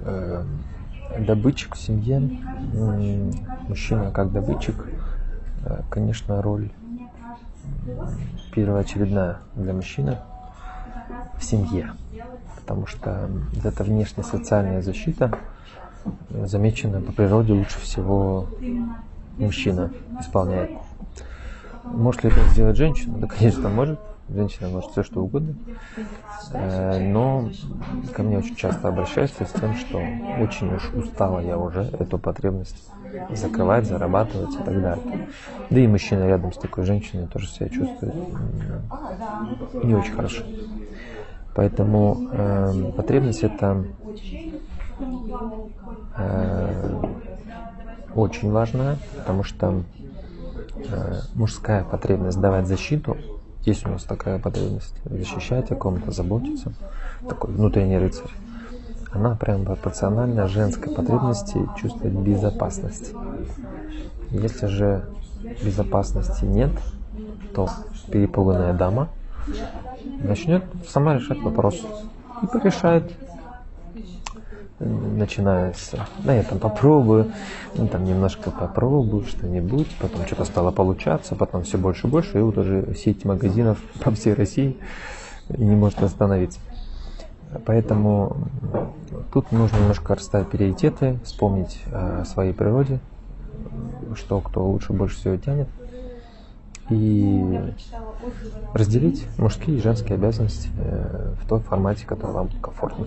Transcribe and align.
э, 0.00 0.44
добытчик 1.18 1.74
в 1.74 1.78
семье, 1.78 2.20
мужчина 3.68 4.10
как 4.10 4.32
добытчик, 4.32 4.76
э, 5.64 5.80
конечно, 5.90 6.42
роль 6.42 6.70
первоочередная 8.52 9.38
для 9.54 9.72
мужчины 9.72 10.18
в 11.38 11.44
семье, 11.44 11.92
потому 12.60 12.86
что 12.86 13.28
эта 13.64 13.84
внешняя 13.84 14.24
социальная 14.24 14.82
защита 14.82 15.38
замечена 16.30 17.00
по 17.00 17.12
природе 17.12 17.52
лучше 17.52 17.78
всего 17.80 18.48
мужчина 19.38 19.90
исполняет. 20.20 20.70
Может 21.84 22.24
ли 22.24 22.30
это 22.30 22.40
сделать 22.50 22.76
женщина? 22.76 23.18
Да, 23.18 23.26
конечно, 23.26 23.68
может. 23.68 24.00
Женщина 24.34 24.68
может 24.68 24.90
все 24.90 25.02
что 25.02 25.20
угодно. 25.22 25.54
Э, 26.52 26.98
но 27.12 27.50
ко 28.14 28.22
мне 28.22 28.38
очень 28.38 28.56
часто 28.56 28.88
обращаются 28.88 29.44
с 29.44 29.52
тем, 29.52 29.74
что 29.74 29.98
очень 30.42 30.72
уж 30.74 30.90
устала 30.94 31.40
я 31.40 31.58
уже 31.58 31.82
эту 31.98 32.18
потребность 32.18 32.90
закрывать, 33.30 33.86
зарабатывать 33.86 34.54
и 34.54 34.62
так 34.62 34.80
далее. 34.80 35.04
Да 35.70 35.80
и 35.80 35.86
мужчина 35.86 36.26
рядом 36.26 36.52
с 36.52 36.56
такой 36.56 36.84
женщиной 36.84 37.26
тоже 37.26 37.48
себя 37.48 37.68
чувствует 37.68 38.14
не 39.82 39.94
очень 39.94 40.12
хорошо. 40.12 40.44
Поэтому 41.54 42.26
э, 42.32 42.92
потребность 42.96 43.42
это 43.42 43.84
э, 46.16 47.02
очень 48.14 48.50
важная, 48.50 48.96
потому 49.18 49.42
что 49.44 49.82
э, 50.88 51.20
мужская 51.34 51.84
потребность 51.84 52.40
давать 52.40 52.66
защиту, 52.66 53.16
есть 53.64 53.86
у 53.86 53.90
нас 53.90 54.04
такая 54.04 54.38
потребность 54.38 54.94
защищать 55.04 55.70
о 55.70 55.76
ком-то, 55.76 56.10
заботиться, 56.10 56.72
такой 57.28 57.52
внутренний 57.52 57.98
рыцарь, 57.98 58.30
она 59.12 59.36
прям 59.36 59.64
пропорциональна 59.64 60.48
женской 60.48 60.92
потребности 60.92 61.60
чувствовать 61.78 62.14
безопасность. 62.14 63.12
Если 64.30 64.66
же 64.66 65.04
безопасности 65.62 66.44
нет, 66.44 66.70
то 67.54 67.68
перепуганная 68.10 68.72
дама 68.72 69.08
начнет 70.22 70.64
сама 70.88 71.14
решать 71.14 71.38
вопрос 71.40 71.86
и 72.42 72.46
порешает 72.46 73.12
начиная 74.84 75.72
с 75.72 75.94
«да 76.24 76.34
я 76.34 76.42
там 76.42 76.58
попробую», 76.58 77.32
ну, 77.74 77.86
там 77.88 78.04
немножко 78.04 78.50
попробую 78.50 79.24
что-нибудь, 79.24 79.88
потом 80.00 80.26
что-то 80.26 80.44
стало 80.44 80.70
получаться, 80.70 81.34
потом 81.34 81.62
все 81.62 81.78
больше 81.78 82.06
и 82.06 82.10
больше, 82.10 82.38
и 82.38 82.42
вот 82.42 82.58
уже 82.58 82.94
сеть 82.94 83.24
магазинов 83.24 83.78
по 84.04 84.10
всей 84.10 84.34
России 84.34 84.76
не 85.48 85.76
может 85.76 86.02
остановиться. 86.02 86.60
Поэтому 87.66 88.36
тут 89.32 89.52
нужно 89.52 89.76
немножко 89.76 90.14
расставить 90.14 90.48
приоритеты, 90.48 91.18
вспомнить 91.24 91.82
о 91.92 92.24
своей 92.24 92.54
природе, 92.54 92.98
что 94.14 94.40
кто 94.40 94.66
лучше 94.66 94.92
больше 94.92 95.16
всего 95.16 95.36
тянет, 95.36 95.68
и 96.88 97.72
разделить 98.74 99.26
мужские 99.38 99.78
и 99.78 99.80
женские 99.80 100.16
обязанности 100.16 100.68
э, 100.78 101.34
в 101.40 101.48
том 101.48 101.60
формате, 101.60 102.04
который 102.06 102.32
вам 102.32 102.48
комфортно. 102.60 103.06